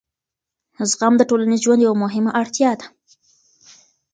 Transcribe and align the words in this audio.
زغم 0.89 1.13
د 1.17 1.21
ټولنیز 1.29 1.59
ژوند 1.65 1.81
یوه 1.87 1.97
مهمه 2.03 2.31
اړتیا 2.41 2.71
ده. 2.79 2.85